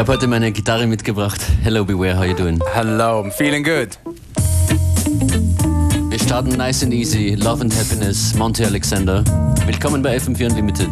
[0.00, 1.42] habe heute meine Gitarre mitgebracht.
[1.62, 2.58] Hello Beware, how you doing?
[2.72, 3.98] Hello, I'm feeling good.
[6.08, 7.34] Wir starten nice and easy.
[7.34, 9.22] Love and Happiness, Monty Alexander.
[9.66, 10.88] Willkommen bei FM4 Unlimited.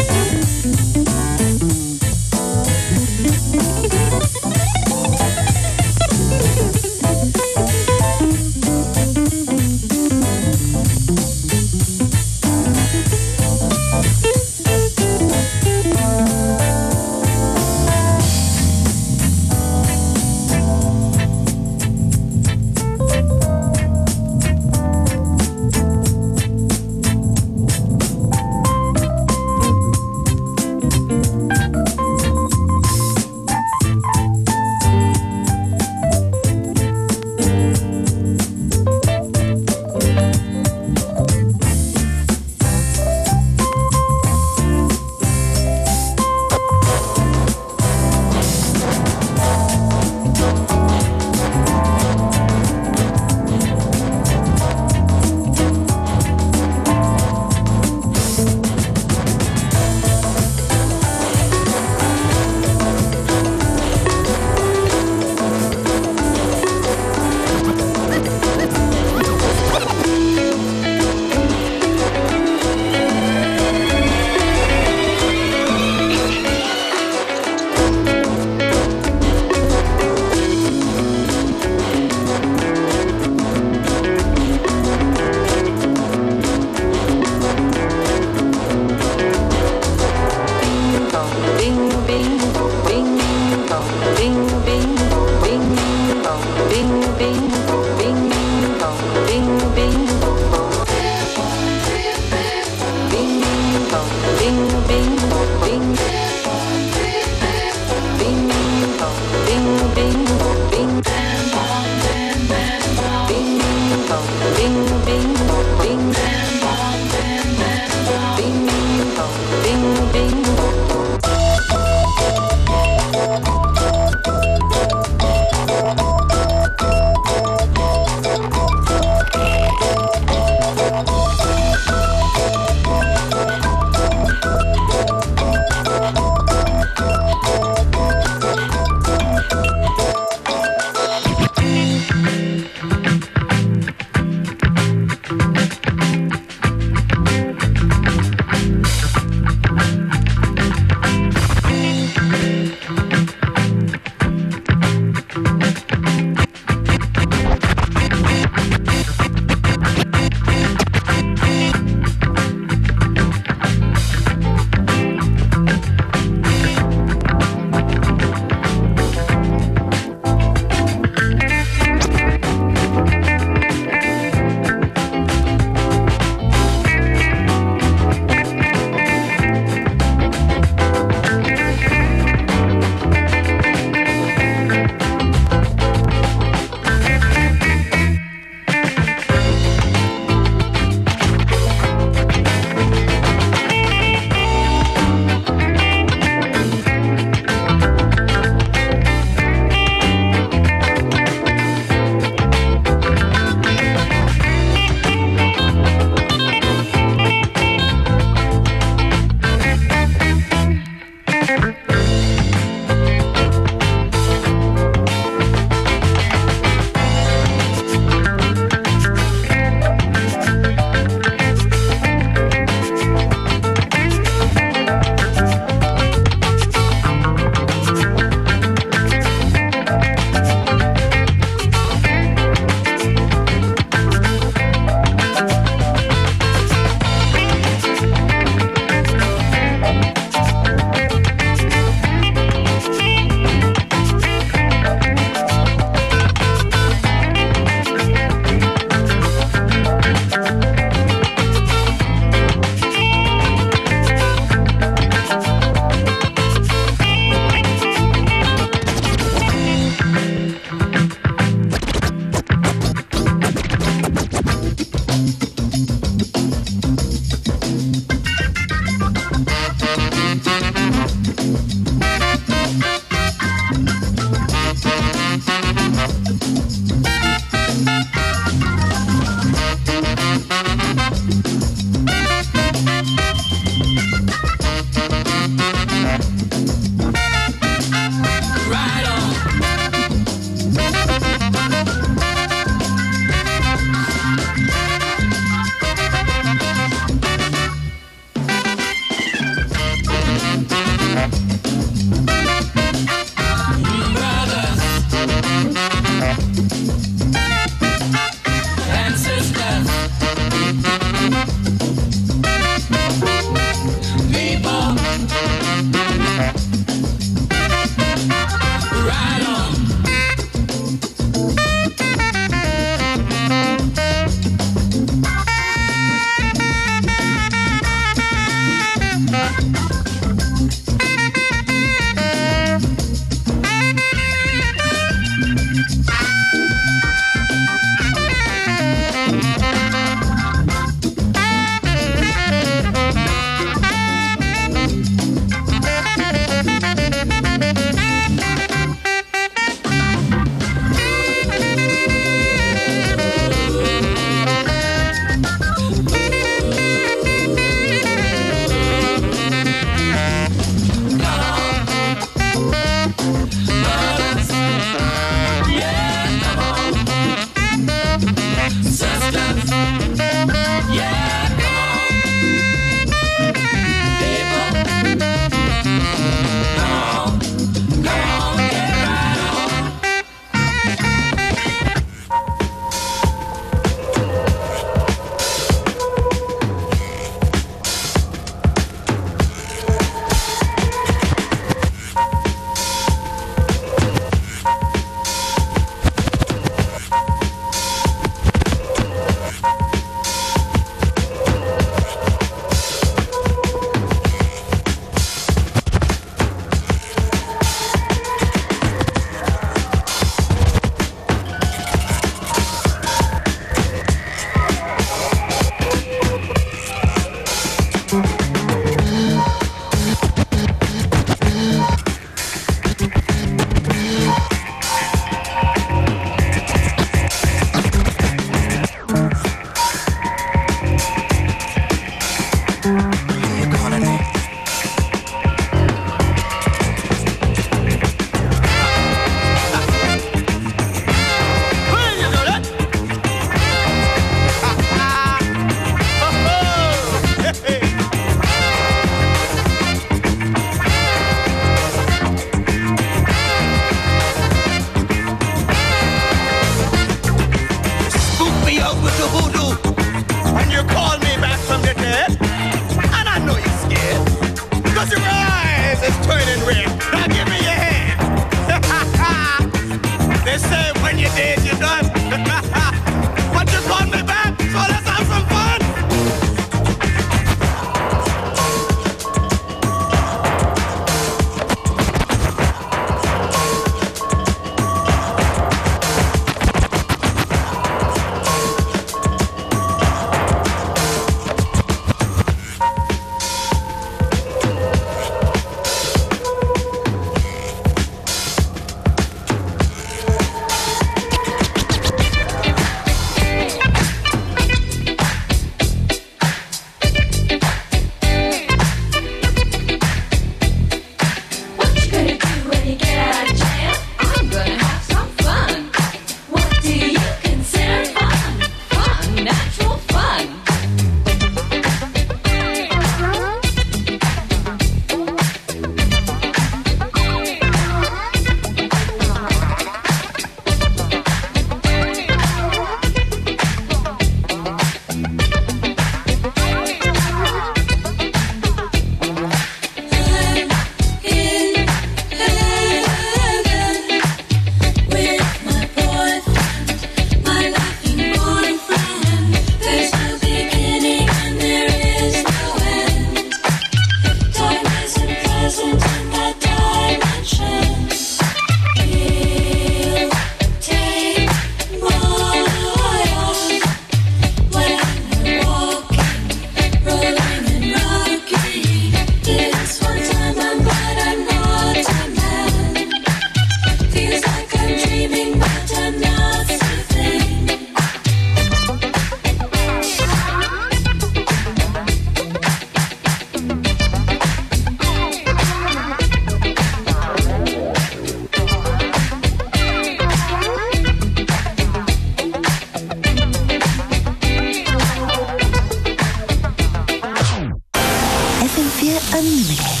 [598.72, 600.00] FM4 Unlimited.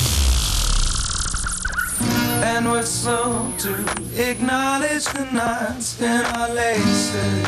[2.42, 3.72] And we're slow to
[4.16, 7.46] acknowledge the knots in our laces,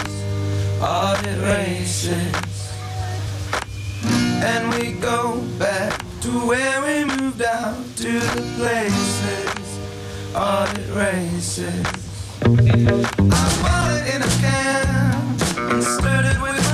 [0.82, 2.74] audit races.
[4.44, 9.78] And we go back to where we moved out to the places,
[10.36, 11.86] audit races.
[12.42, 12.48] I
[13.62, 14.74] bought it in a can
[15.82, 16.73] stirred it with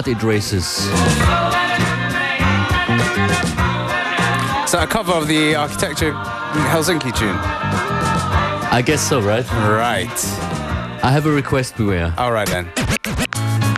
[0.00, 0.86] Dog, It Races.
[4.64, 6.14] Is that a cover of the Architecture
[6.72, 7.36] Helsinki tune?
[8.72, 9.44] I guess so, right?
[9.52, 10.08] Right.
[11.02, 12.14] I have a request, beware.
[12.16, 12.72] All right then.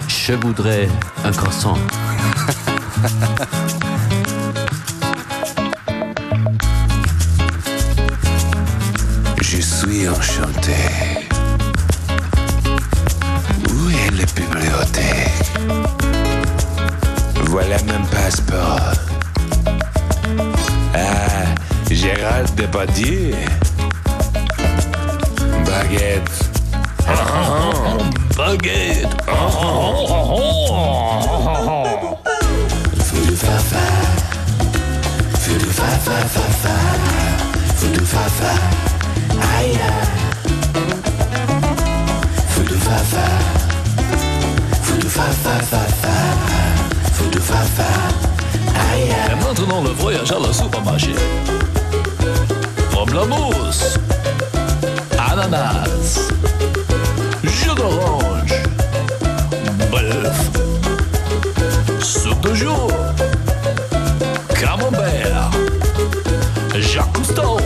[0.06, 0.88] Je voudrais
[1.24, 1.76] un croissant.
[9.42, 11.21] Je suis enchanté.
[14.22, 15.52] les bibliothèques.
[17.46, 18.94] Voilà mon passeport.
[20.94, 21.44] Ah,
[21.90, 23.34] Gérald Depardieu.
[25.66, 26.30] Baguette.
[27.06, 27.98] Ah, ah, ah,
[28.36, 29.16] baguette.
[33.06, 33.56] Foudou fa.
[35.42, 36.76] Foudou fa fa fa.
[37.76, 38.54] Foudou fa fa.
[39.56, 39.78] Aïe.
[42.54, 43.61] Foudou fa.
[48.92, 49.14] Aïe.
[49.30, 51.12] Et maintenant, le voyage à la supermarché.
[52.90, 53.98] Pamplemousse.
[55.18, 56.30] Ananas.
[57.42, 58.54] Jus d'orange.
[59.90, 60.50] Bœuf.
[62.00, 62.90] Soupe de jour.
[64.58, 65.50] Camembert.
[66.74, 67.61] Jacques Cousteau.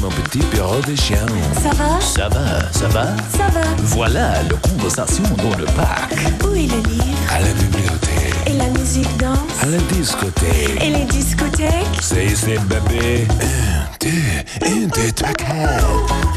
[0.00, 1.26] Mon petit perro de chien.
[1.62, 2.00] Ça va?
[2.00, 3.04] Ça va, ça va?
[3.36, 3.60] Ça va.
[3.78, 6.12] Voilà la conversation dans le parc.
[6.44, 7.04] Où est le livre?
[7.30, 8.34] À la bibliothèque.
[8.46, 9.38] Et la musique danse?
[9.62, 10.82] À la discothèque.
[10.82, 12.00] Et les discothèques?
[12.00, 13.28] C'est ici, bébé.
[13.40, 15.86] Un, deux, un, deux, trois, quatre.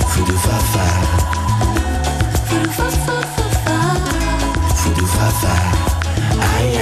[0.09, 0.88] Feu de fafa.
[2.45, 3.15] Feu de fafa.
[5.41, 5.55] fa.
[6.59, 6.79] Aïe.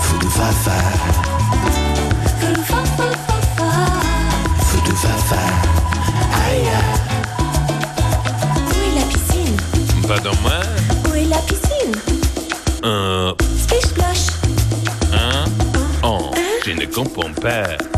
[0.00, 1.17] Fudu fa fa.
[17.44, 17.97] Ne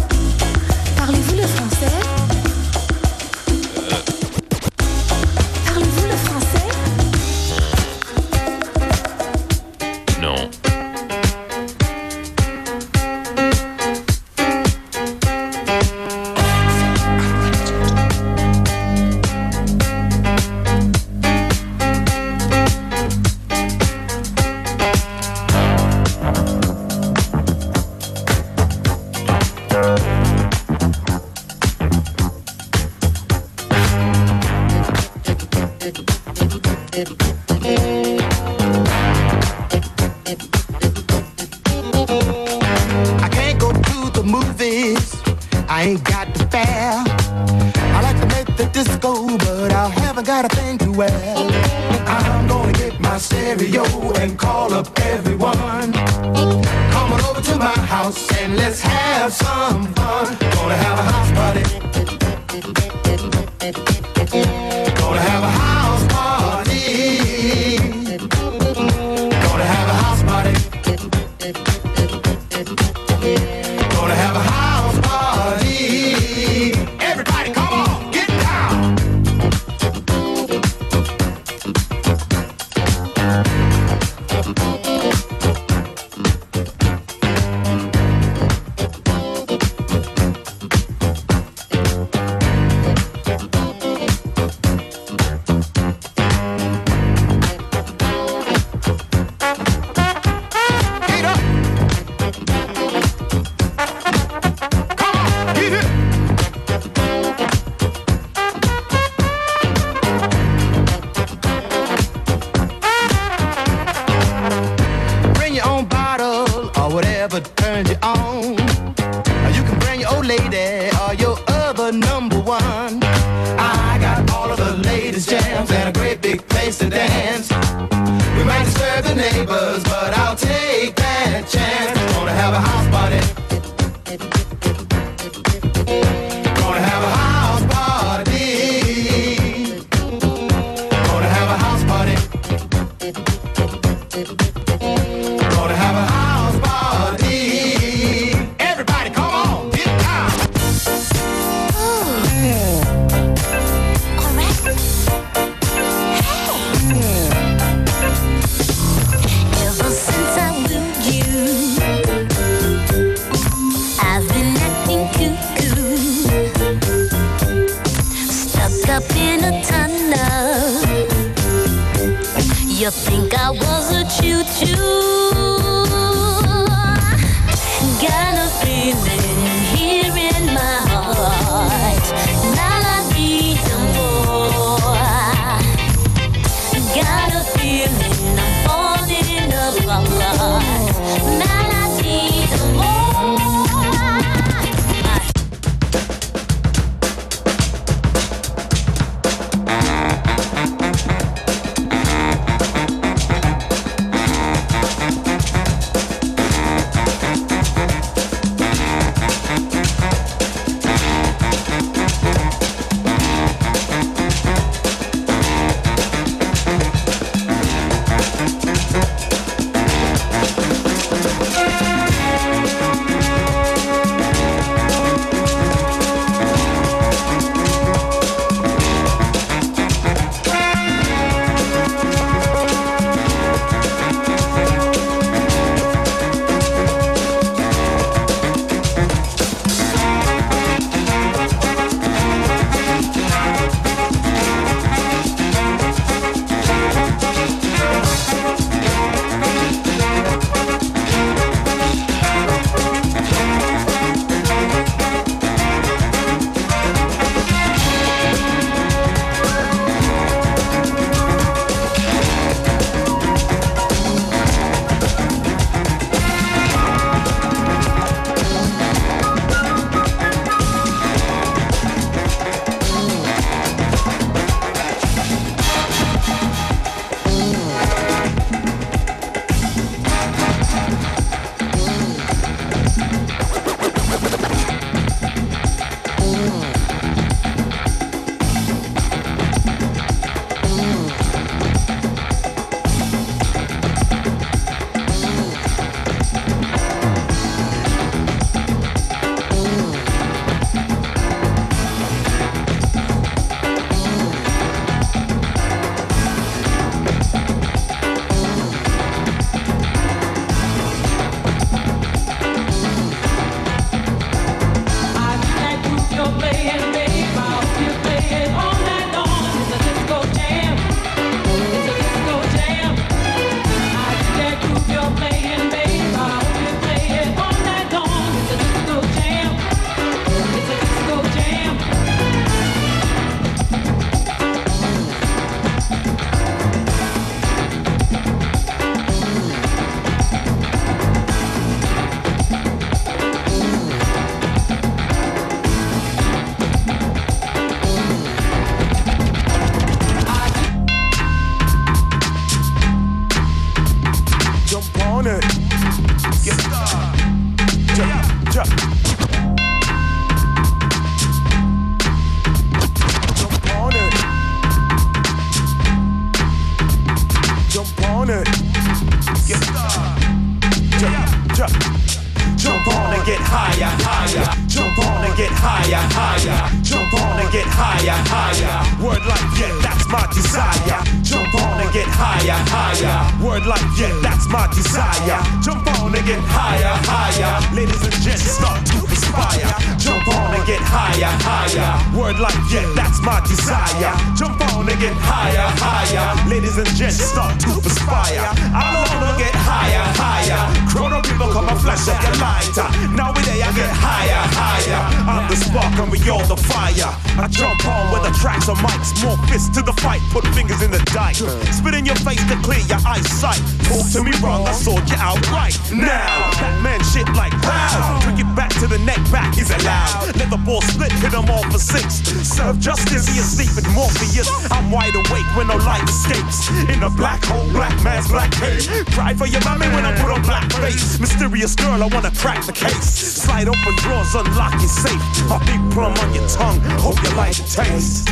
[405.50, 407.10] the spark and we all the fire.
[407.34, 410.80] I jump on with the tracks or mics, more fists to the fight, put fingers
[410.80, 411.34] in the dike.
[411.74, 413.58] Spit in your face to clear your eyesight.
[413.90, 415.74] Talk to me wrong, I sort you out right.
[415.90, 418.22] Now, Batman shit like pow.
[418.22, 420.38] Trick it back to the neck, back is allowed.
[420.38, 422.22] Let the ball split, hit them all for six.
[422.46, 424.46] Serve justice, he is sleeping Morpheus.
[424.70, 426.70] I'm wide awake when no light escapes.
[426.94, 428.86] In a black hole, black man's black cave.
[429.10, 431.18] Cry for your mommy when I put on black face.
[431.18, 433.42] Mysterious girl, I wanna crack the case.
[433.42, 435.39] Slide open drawers, unlock your safe.
[435.48, 438.28] My big plum on your tongue, hope you like the taste.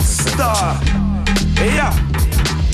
[0.00, 0.80] Star,
[1.56, 1.92] yeah.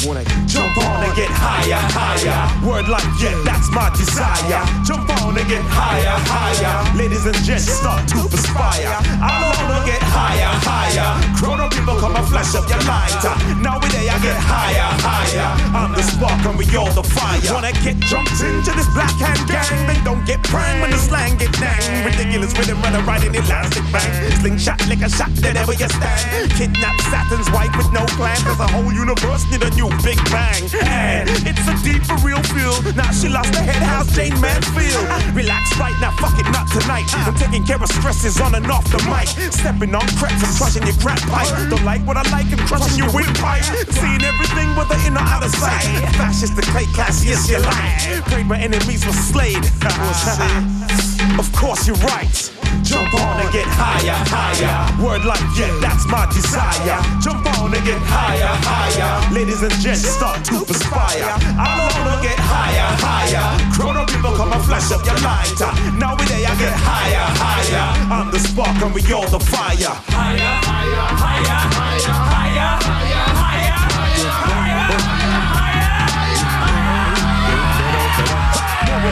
[0.06, 2.64] Wanna jump on and get higher, higher.
[2.64, 4.64] Word like yeah, that's my desire.
[4.88, 6.96] Jump on and get higher, higher.
[6.96, 8.96] Ladies and gents, start to perspire.
[9.20, 11.20] I wanna get higher, higher.
[11.60, 13.34] Of people come and flash up your lighter.
[13.60, 15.52] Now we there, I get higher, higher.
[15.76, 17.36] I'm the spark and we all the fire.
[17.52, 19.68] Wanna get jumped into this black hand gang?
[19.84, 22.06] Then don't get prang when the slang get dang.
[22.06, 24.08] Ridiculous rhythm running right in elastic bang.
[24.40, 26.48] Slingshot like a shot wherever you stand.
[26.56, 28.40] Kidnap Saturn's wife with no plan.
[28.40, 30.62] Cause the whole universe need a new big bang.
[30.82, 32.74] And it's a deeper real feel.
[32.94, 35.04] Now she lost her head, how's Jayne Mansfield?
[35.34, 37.06] Relax right now, fuck it, not tonight.
[37.26, 39.28] I'm taking care of stresses on and off the mic.
[39.52, 41.50] Stepping on cracks, I'm crushing your crack pipe.
[41.70, 43.64] Don't like what I like, I'm crushing your windpipe.
[43.90, 45.84] Seeing everything whether in or out of sight.
[46.16, 48.22] Fascist, the clay class, yes, you lie.
[48.26, 49.64] Prayed my enemies were slayed.
[51.38, 52.50] Of course, you're right.
[52.82, 55.02] Jump on and get higher, higher.
[55.02, 56.98] Word like yeah, that's my desire.
[57.20, 59.32] Jump on and get higher, higher.
[59.34, 61.34] Ladies and gents, start to perspire.
[61.58, 63.60] I wanna get higher, higher.
[63.80, 65.70] Of people come and flash up your lighter.
[65.98, 67.86] Now we there, I get higher, higher.
[68.12, 69.94] I'm the spark and we all the fire.
[70.08, 74.59] Higher, higher, higher, higher, higher, higher, higher, More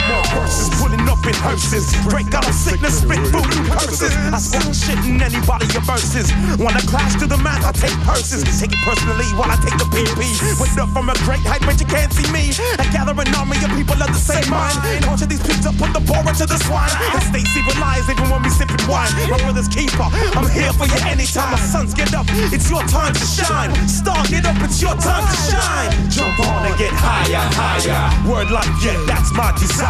[0.07, 1.91] more verses pulling up in hearses.
[2.07, 4.13] Break out of sickness, spit voodoo curses.
[4.31, 6.31] I smoke shit in anybody your verses.
[6.57, 8.43] Wanna clash to the math, I take purses.
[8.59, 10.19] Take it personally while I take the PP.
[10.59, 12.53] Went up from a great height, but you can't see me.
[12.79, 14.77] I gather an army of people of the same mind.
[15.03, 16.91] Torture these pigs up, put the boar into the swine.
[17.13, 19.11] And stay civilized even when we sipping wine.
[19.29, 20.07] My brother's keeper,
[20.37, 21.51] I'm here for you anytime.
[21.51, 23.71] My sons get up, it's your time to shine.
[23.87, 25.91] Star, get up, it's your time to shine.
[26.09, 28.01] Jump on and get higher, higher.
[28.29, 29.88] Word like yeah, that's my desire.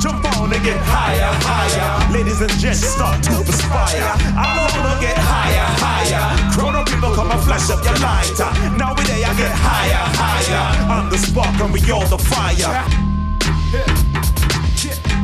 [0.00, 2.12] Jump on and get higher, higher.
[2.12, 4.14] Ladies and gents, start to perspire.
[4.36, 6.52] I wanna get higher, higher.
[6.52, 8.50] Crowd of people come and flash up your lighter.
[8.76, 10.64] Now we there, I get higher, higher.
[10.90, 13.02] I'm the spark and we all the fire.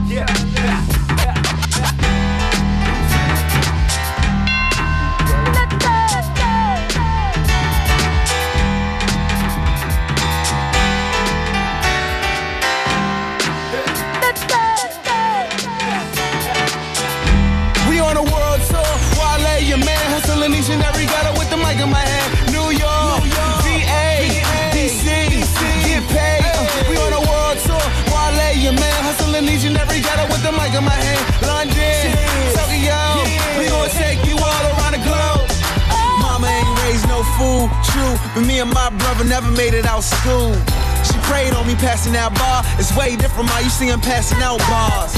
[0.09, 0.98] We
[20.51, 22.53] man, hustling each every gutter with the mic in my hand.
[22.53, 23.23] New York,
[23.65, 25.05] VA, DC,
[25.85, 26.89] get paid.
[26.89, 27.85] We on a world tour.
[28.13, 31.23] Wale, your man, hustling each and every gutter with the mic in my hand.
[31.45, 32.17] London,
[32.55, 33.01] Tokyo,
[33.59, 35.49] we gonna take you all around the globe.
[36.21, 38.15] Mama ain't raised no fool, true.
[38.35, 40.55] But me and my brother never made it out school.
[41.05, 42.65] She prayed on me passing that bar.
[42.79, 45.13] It's way different, how you see him passing out bars.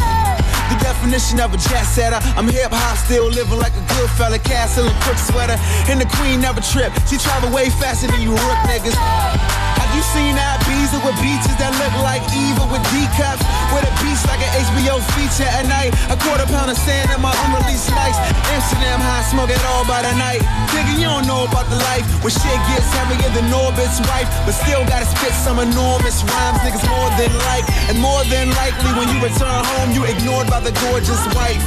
[0.71, 2.21] The definition of a jet setter.
[2.39, 4.39] I'm hip hop, still living like a good fella.
[4.39, 5.59] Castle and crook sweater.
[5.91, 6.93] And the queen never trip.
[7.09, 9.60] She travel way faster than you rook niggas.
[9.79, 13.43] Have you seen that Ibiza with beaches that look like Eva with D cups?
[13.71, 15.95] With a beach like an HBO feature at night.
[16.11, 18.19] A quarter pound of sand in my unreleased nights.
[18.51, 20.43] Amsterdam high, smoke it all by the night.
[20.75, 22.07] Nigga, you don't know about the life.
[22.23, 24.27] When shit gets heavier than Orbit's wife.
[24.43, 26.59] But still gotta spit some enormous rhymes.
[26.67, 27.67] Niggas more than like.
[27.87, 31.63] And more than likely when you return home, you ignored by the gorgeous wife.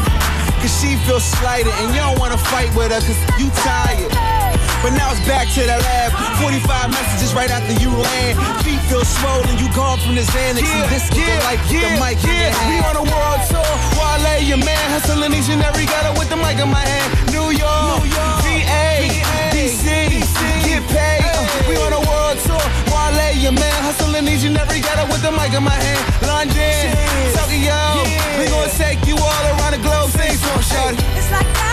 [0.64, 4.43] Cause she feels slighted and you don't wanna fight with her cause you tired.
[4.84, 6.12] But now it's back to the lab.
[6.44, 8.36] 45 messages right after you land.
[8.68, 10.60] Feet feel swollen, you gone from the Xanax.
[10.60, 12.52] Yeah, this yeah, like yeah, the mic yeah.
[12.68, 13.64] We on a world tour.
[13.96, 17.32] Wale, your man, hustling each and every gutter with the mic in my hand.
[17.32, 19.08] New York, New York VA,
[19.56, 21.24] DC, DC, get paid.
[21.32, 21.64] Hey.
[21.64, 22.68] We on a world tour.
[22.92, 26.04] Wale, your man, hustling each and every gutter with the mic in my hand.
[26.28, 26.92] London,
[27.32, 27.80] Tokyo,
[28.36, 30.12] we gonna take you all around the globe.
[30.12, 31.00] Sing song, shawty.
[31.16, 31.73] It's like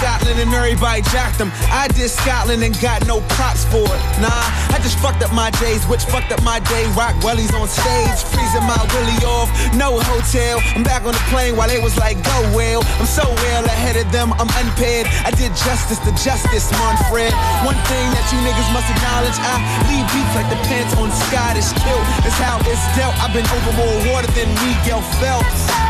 [0.00, 1.52] and everybody jacked them.
[1.68, 4.02] I did Scotland and got no props for it.
[4.16, 4.32] Nah,
[4.72, 6.88] I just fucked up my days, which fucked up my day.
[6.96, 9.52] Rock wellies on stage, freezing my willy off.
[9.76, 10.60] No hotel.
[10.72, 12.80] I'm back on the plane while they was like, go well.
[12.96, 15.06] I'm so well ahead of them, I'm unpaired.
[15.24, 17.32] I did justice to justice, Monfred.
[17.68, 19.60] One thing that you niggas must acknowledge, I
[19.92, 22.04] leave beats like the pants on Scottish kilt.
[22.24, 23.12] It's how it's dealt.
[23.20, 25.89] I've been over more water than Miguel Phelps.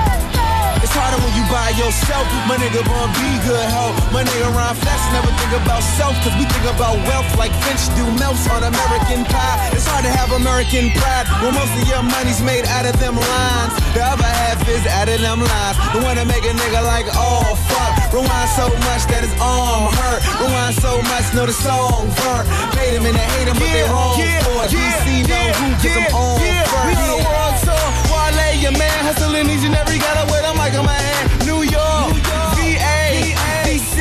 [0.90, 2.26] It's harder when you by yourself.
[2.50, 3.94] My nigga Von be good help.
[4.10, 7.86] My nigga Ron Flex never think about self, cause we think about wealth like Finch
[7.94, 9.70] do melts on American pie.
[9.70, 13.14] It's hard to have American pride when most of your money's made out of them
[13.14, 13.72] lines.
[13.94, 15.78] The other half is out of them lines.
[15.94, 18.10] The one to make a nigga like, oh fuck.
[18.10, 20.26] Rewind so much that his arm hurt.
[20.42, 22.50] Rewind so much, know the song vert.
[22.74, 24.74] Hate him and they hate him, but they wrong for it.
[24.74, 25.70] DC know who
[26.18, 26.82] on first.
[26.82, 28.09] We on the world tour.
[28.30, 31.26] Wale, your man, hustling each and every got with a mic in my hand.
[31.42, 32.14] New York,
[32.54, 33.34] VA,
[33.66, 33.98] DC,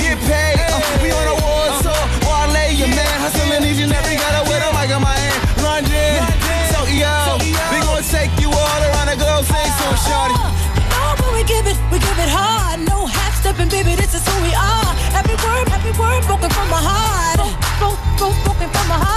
[0.00, 0.56] get paid.
[0.56, 2.02] Uh, we on a world tour.
[2.24, 5.40] Wale, your man, hustling each and every got with a mic in my hand.
[5.60, 6.24] London,
[6.72, 7.12] Tokyo,
[7.44, 9.44] we gonna take you all around the globe.
[9.44, 10.36] Sing to it, shorty.
[10.96, 12.80] Oh, but we give it, we give it hard.
[12.88, 14.90] No half stepping, baby, this is who we are.
[15.12, 17.44] Every word, every word spoken from my heart.
[17.76, 19.11] Spoke, spoke, spoken from my heart.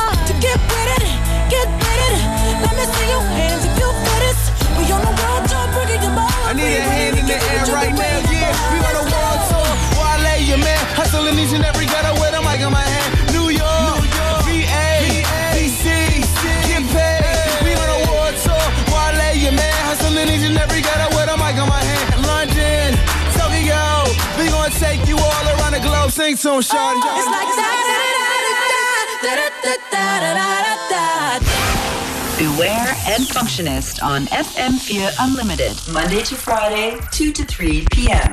[26.34, 26.98] sing to him, shawty.
[26.98, 28.02] It's like that.
[32.38, 38.32] Beware and Functionist on FM4 Unlimited, Monday to Friday, 2 to 3 p.m.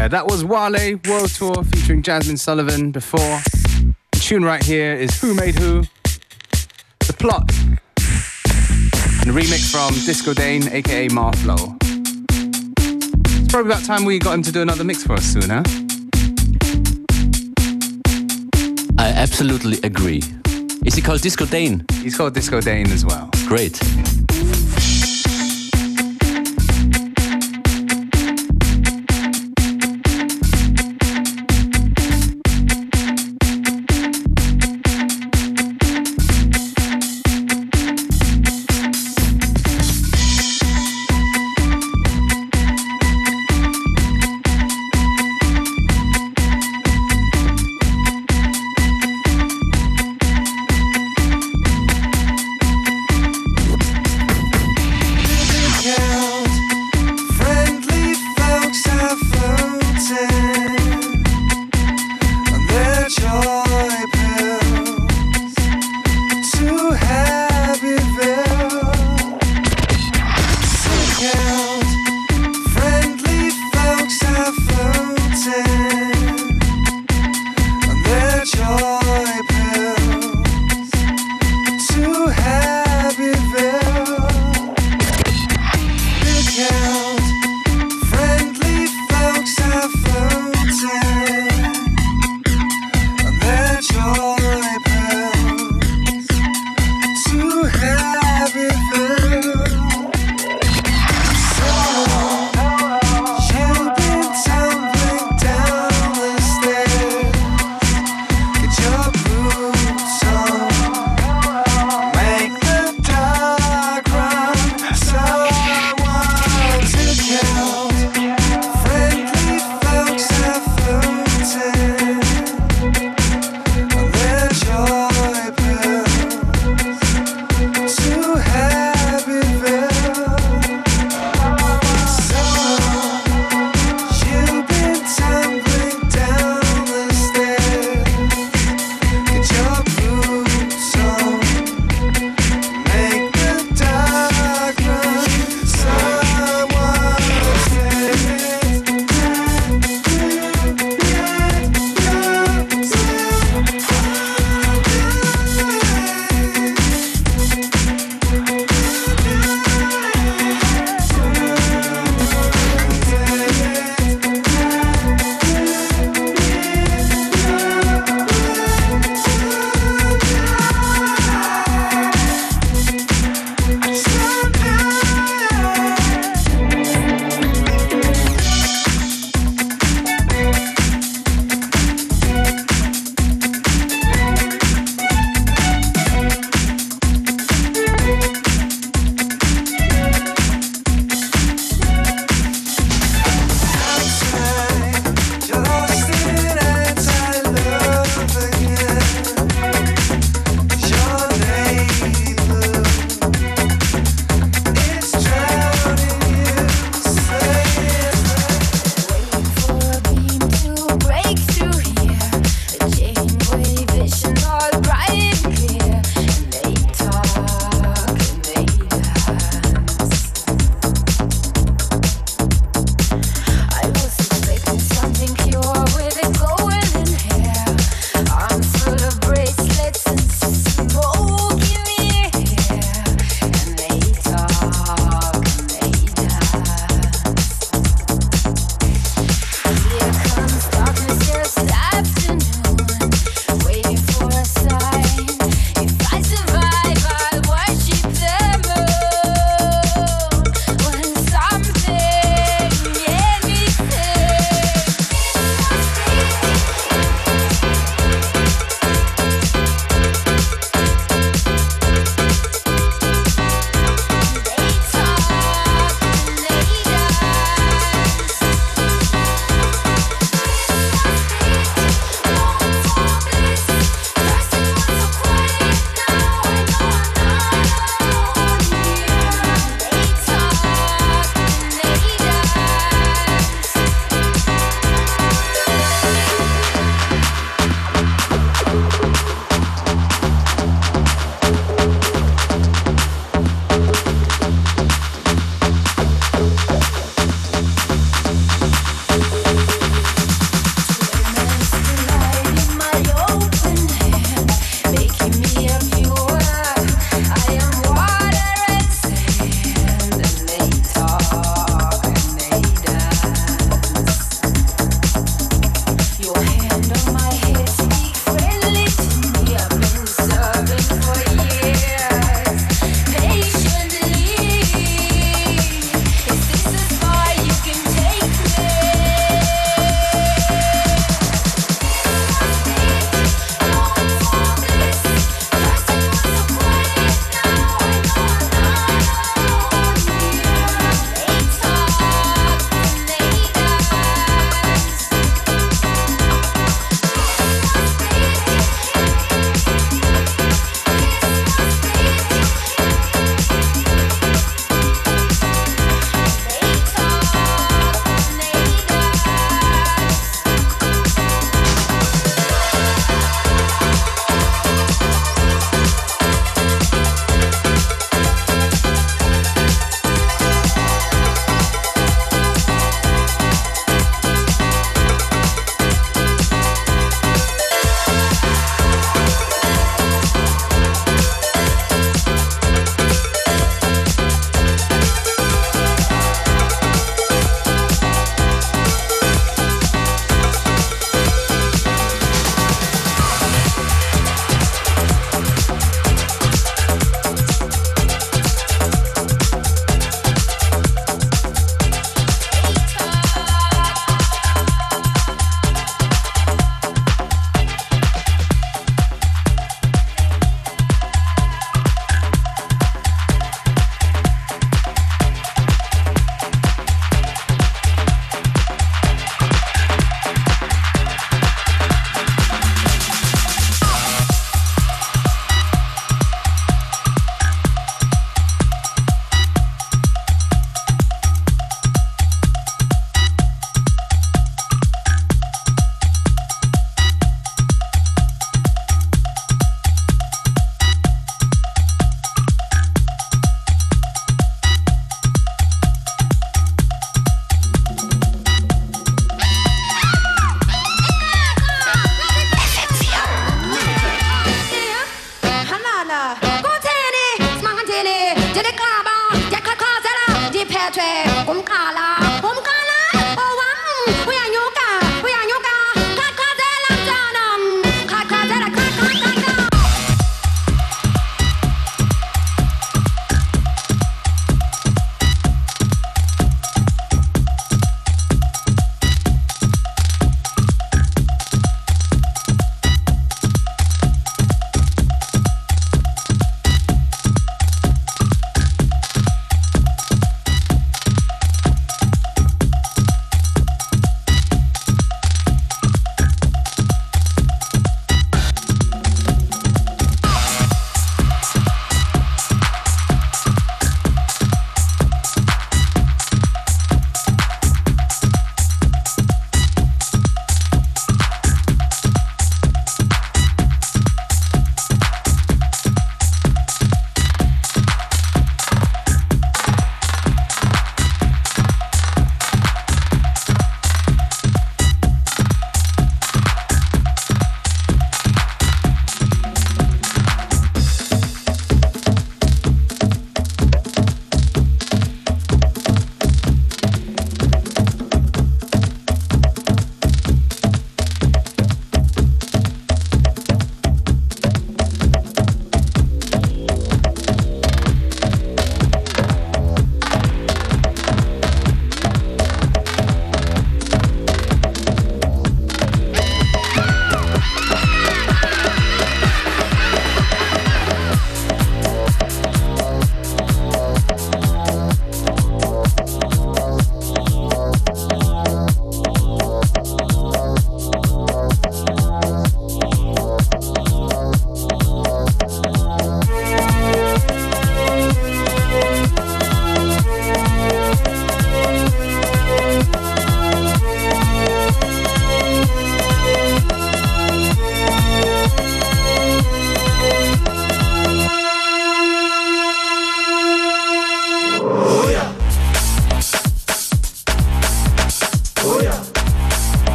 [0.00, 3.42] Yeah, that was Wale World Tour featuring Jazmine Sullivan before.
[4.12, 5.82] The tune right here is Who Made Who?
[7.00, 7.52] The Plot.
[9.20, 11.76] And a remix from Disco Dane, aka Marflow.
[13.42, 15.64] It's probably about time we got him to do another mix for us soon, huh?
[18.96, 20.22] I absolutely agree.
[20.86, 21.84] Is he called Disco Dane?
[21.96, 23.28] He's called Disco Dane as well.
[23.46, 23.78] Great.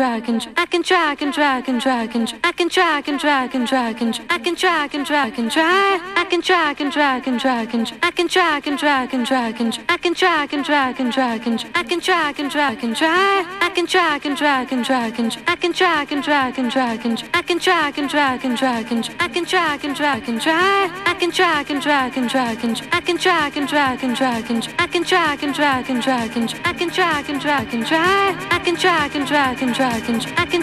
[0.00, 0.53] And
[0.94, 1.68] drag and drag
[2.14, 5.50] and I can drag and drag and drag and I can drag and drag and
[5.50, 9.26] drag and I can drag and drag and drag I can drag and drag and
[9.26, 12.84] drag and I can drag and drag and drag and I can drag and drag
[12.84, 16.44] and drag and I can drag and drag and drag I can drag and drag
[16.44, 19.96] and drag and I can drag and drag and drag and I can drag and
[19.96, 21.82] drag and drag and I can drag and drag and drag I can drag and
[21.82, 25.42] drag and drag and I can drag and drag and drag and I can drag
[25.42, 29.16] and drag and drag and I can drag and drag and drag I can drag
[29.16, 30.62] and drag and drag and I can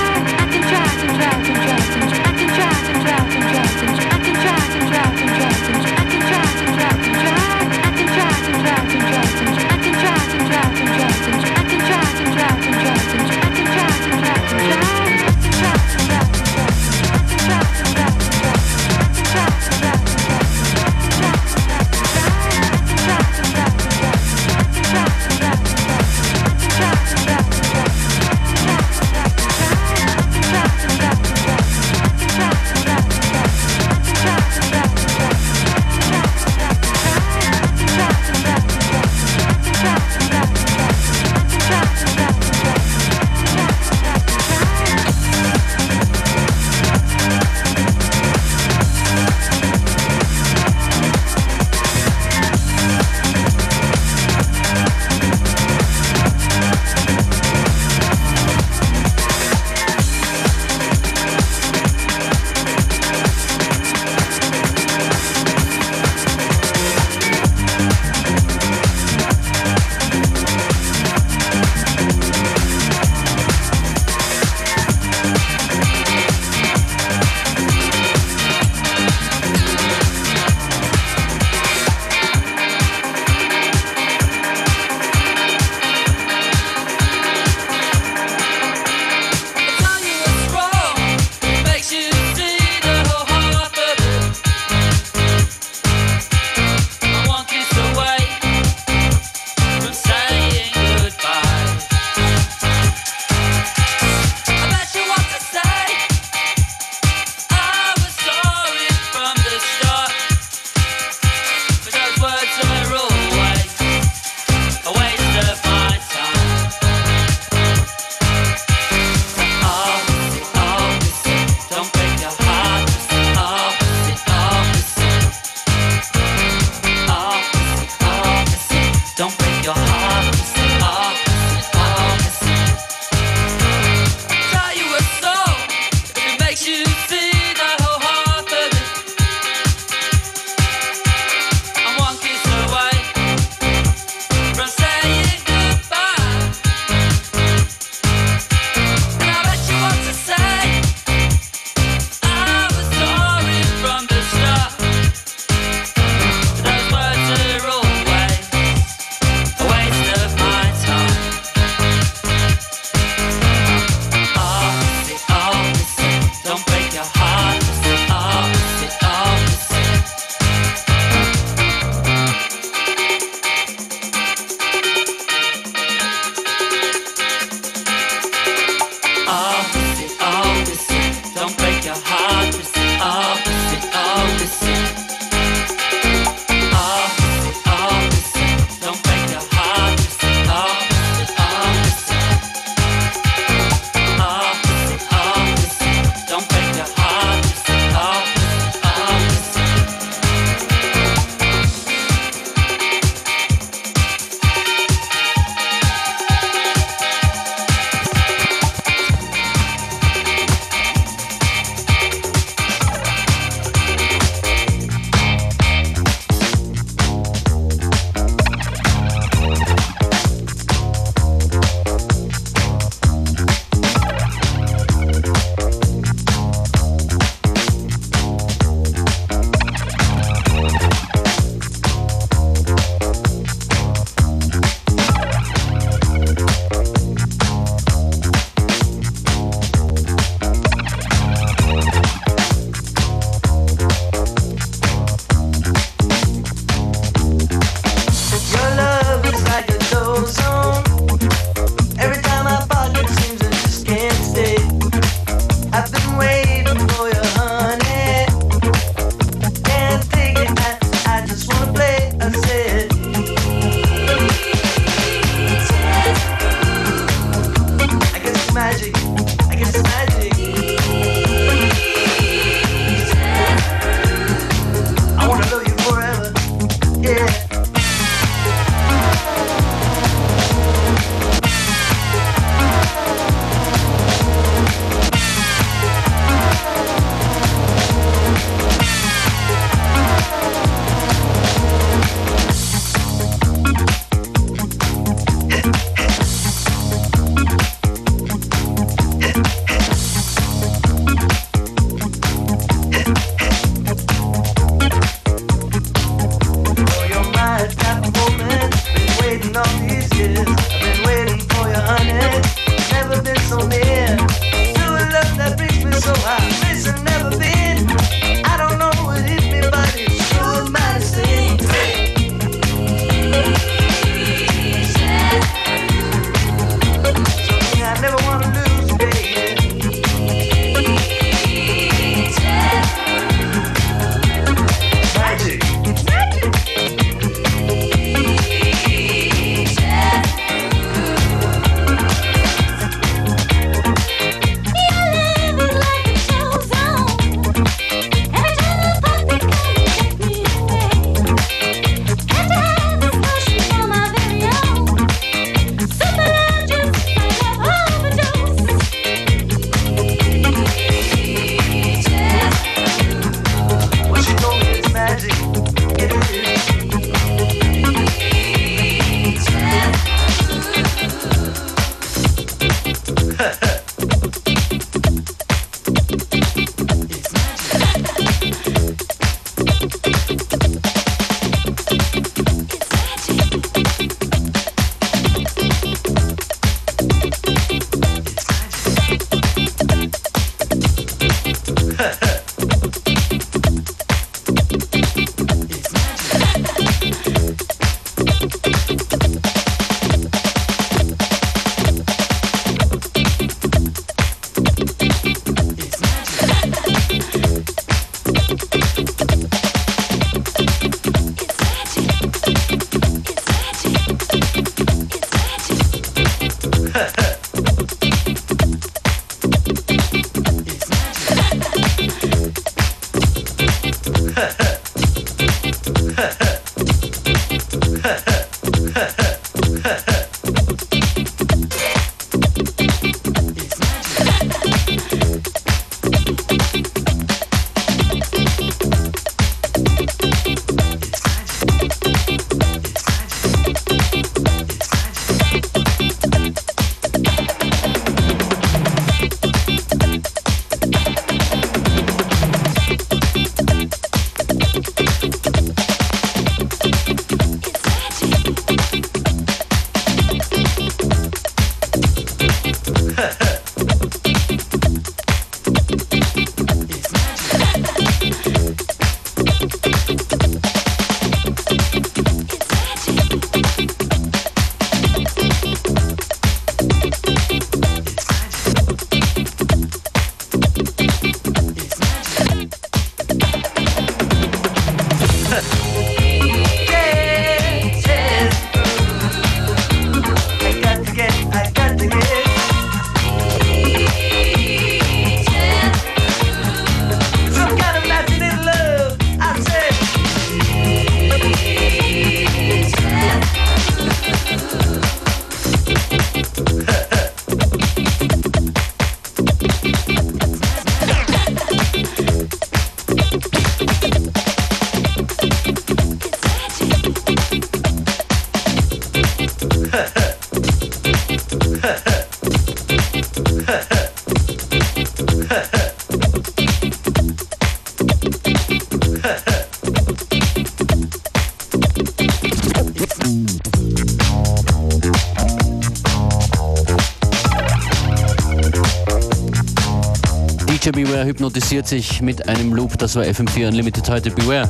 [541.31, 542.97] hypnotisiert sich mit einem Loop.
[542.97, 544.31] Das war FM4 Unlimited heute.
[544.31, 544.69] Beware.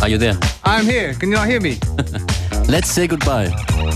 [0.00, 0.36] Are you there?
[0.64, 1.14] I'm here.
[1.14, 1.78] Can you not hear me?
[2.66, 3.54] Let's say goodbye.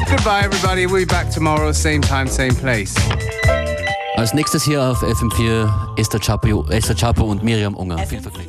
[0.08, 0.86] Goodbye, everybody.
[0.86, 2.94] We'll be back tomorrow, same time, same place.
[4.16, 7.98] Als nächstes hier auf FM4 Esther Chapo, Esther Chapo und Miriam Unger.
[8.06, 8.45] Viel Vergnügen.